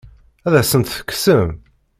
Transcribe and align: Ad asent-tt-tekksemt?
Ad 0.47 0.53
asent-tt-tekksemt? 0.61 1.57